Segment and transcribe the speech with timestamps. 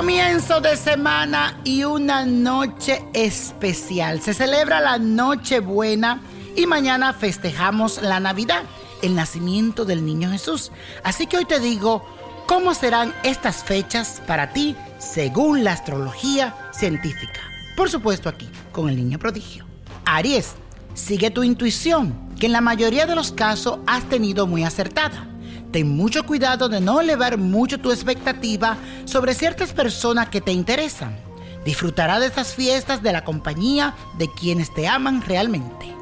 [0.00, 4.22] Comienzo de semana y una noche especial.
[4.22, 6.22] Se celebra la Nochebuena
[6.56, 8.62] y mañana festejamos la Navidad,
[9.02, 10.72] el nacimiento del niño Jesús.
[11.04, 12.02] Así que hoy te digo
[12.46, 17.42] cómo serán estas fechas para ti según la astrología científica.
[17.76, 19.66] Por supuesto aquí, con el niño prodigio.
[20.06, 20.54] Aries,
[20.94, 25.26] sigue tu intuición, que en la mayoría de los casos has tenido muy acertada.
[25.72, 31.16] Ten mucho cuidado de no elevar mucho tu expectativa sobre ciertas personas que te interesan.
[31.64, 35.94] Disfrutará de estas fiestas de la compañía de quienes te aman realmente.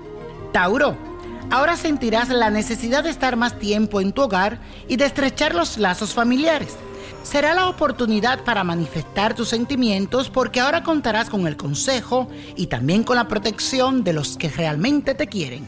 [0.52, 0.96] Tauro,
[1.50, 5.76] ahora sentirás la necesidad de estar más tiempo en tu hogar y de estrechar los
[5.76, 6.76] lazos familiares.
[7.22, 13.02] Será la oportunidad para manifestar tus sentimientos porque ahora contarás con el consejo y también
[13.02, 15.66] con la protección de los que realmente te quieren.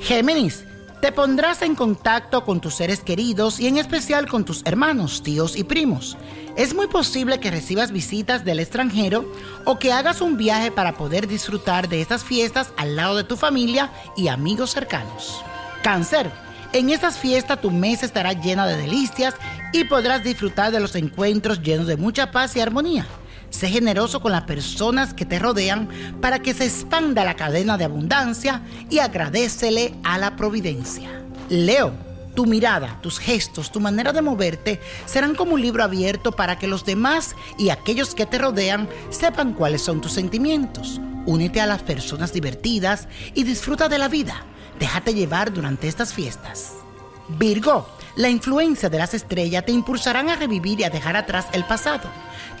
[0.00, 0.64] Géminis,
[1.00, 5.56] te pondrás en contacto con tus seres queridos y en especial con tus hermanos, tíos
[5.56, 6.16] y primos.
[6.56, 9.30] Es muy posible que recibas visitas del extranjero
[9.64, 13.36] o que hagas un viaje para poder disfrutar de estas fiestas al lado de tu
[13.36, 15.44] familia y amigos cercanos.
[15.82, 16.30] Cáncer.
[16.72, 19.34] En estas fiestas tu mes estará llena de delicias
[19.72, 23.06] y podrás disfrutar de los encuentros llenos de mucha paz y armonía.
[23.50, 25.88] Sé generoso con las personas que te rodean
[26.20, 31.22] para que se expanda la cadena de abundancia y agradecele a la providencia.
[31.48, 31.92] Leo,
[32.34, 36.66] tu mirada, tus gestos, tu manera de moverte serán como un libro abierto para que
[36.66, 41.00] los demás y aquellos que te rodean sepan cuáles son tus sentimientos.
[41.24, 44.44] Únete a las personas divertidas y disfruta de la vida.
[44.78, 46.85] Déjate llevar durante estas fiestas.
[47.28, 51.64] Virgo, la influencia de las estrellas te impulsarán a revivir y a dejar atrás el
[51.64, 52.08] pasado.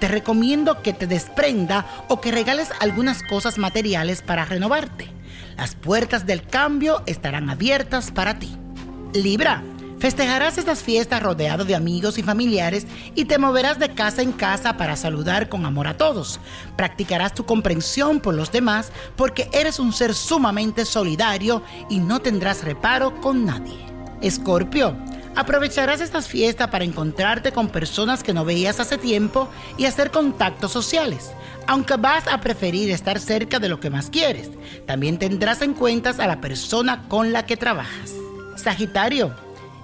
[0.00, 5.08] Te recomiendo que te desprenda o que regales algunas cosas materiales para renovarte.
[5.56, 8.54] Las puertas del cambio estarán abiertas para ti.
[9.14, 9.62] Libra,
[10.00, 14.76] festejarás estas fiestas rodeado de amigos y familiares y te moverás de casa en casa
[14.76, 16.40] para saludar con amor a todos.
[16.76, 22.64] Practicarás tu comprensión por los demás porque eres un ser sumamente solidario y no tendrás
[22.64, 23.95] reparo con nadie.
[24.20, 24.96] Escorpio,
[25.36, 30.72] Aprovecharás estas fiestas para encontrarte con personas que no veías hace tiempo y hacer contactos
[30.72, 31.32] sociales,
[31.66, 34.50] aunque vas a preferir estar cerca de lo que más quieres.
[34.86, 38.14] También tendrás en cuenta a la persona con la que trabajas.
[38.56, 39.34] Sagitario,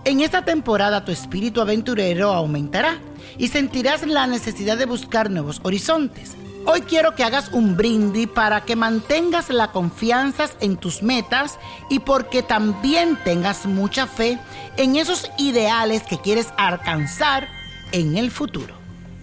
[0.07, 2.99] en esta temporada tu espíritu aventurero aumentará
[3.37, 6.35] y sentirás la necesidad de buscar nuevos horizontes.
[6.65, 11.59] Hoy quiero que hagas un brindis para que mantengas la confianza en tus metas
[11.91, 14.39] y porque también tengas mucha fe
[14.77, 17.49] en esos ideales que quieres alcanzar
[17.91, 18.75] en el futuro.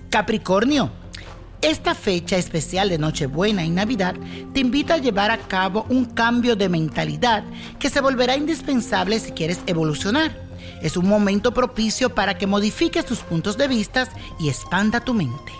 [0.09, 0.91] Capricornio,
[1.61, 4.15] esta fecha especial de Nochebuena y Navidad
[4.53, 7.45] te invita a llevar a cabo un cambio de mentalidad
[7.79, 10.49] que se volverá indispensable si quieres evolucionar.
[10.81, 15.53] Es un momento propicio para que modifiques tus puntos de vista y expanda tu mente.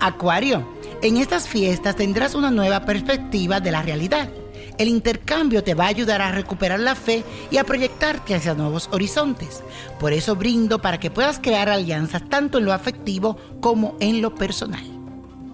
[0.00, 0.75] Acuario,
[1.06, 4.28] en estas fiestas tendrás una nueva perspectiva de la realidad.
[4.76, 8.88] El intercambio te va a ayudar a recuperar la fe y a proyectarte hacia nuevos
[8.92, 9.62] horizontes.
[10.00, 14.34] Por eso brindo para que puedas crear alianzas tanto en lo afectivo como en lo
[14.34, 14.84] personal.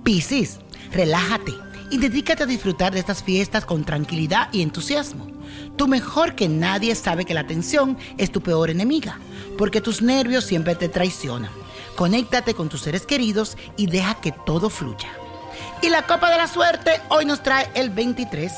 [0.02, 0.58] Piscis,
[0.90, 1.52] relájate
[1.90, 5.26] y dedícate a disfrutar de estas fiestas con tranquilidad y entusiasmo.
[5.76, 9.18] Tú mejor que nadie sabe que la tensión es tu peor enemiga,
[9.58, 11.52] porque tus nervios siempre te traicionan.
[11.94, 15.21] Conéctate con tus seres queridos y deja que todo fluya.
[15.82, 18.52] Y la copa de la suerte hoy nos trae el 23,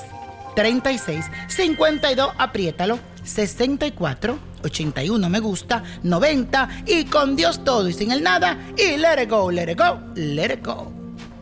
[0.54, 8.22] 36, 52, apriétalo, 64, 81 me gusta, 90 y con Dios todo y sin el
[8.22, 10.92] nada y let it go, let it go, let it go.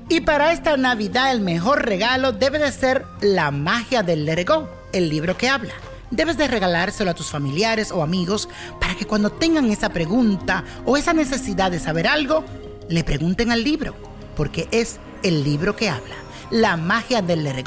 [0.09, 4.49] Y para esta Navidad el mejor regalo debe de ser la magia del let it
[4.49, 5.75] go, el libro que habla.
[6.13, 8.49] Debes de regalárselo a tus familiares o amigos
[8.81, 12.45] para que cuando tengan esa pregunta o esa necesidad de saber algo,
[12.89, 13.97] le pregunten al libro,
[14.37, 16.17] porque es el libro que habla,
[16.51, 17.65] La magia del Let.